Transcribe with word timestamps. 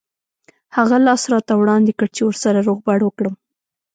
هغه 0.75 0.97
لاس 1.05 1.21
راته 1.31 1.53
وړاندې 1.57 1.91
کړ 1.99 2.07
چې 2.15 2.21
ورسره 2.25 2.65
روغبړ 2.67 2.99
وکړم. 3.03 3.33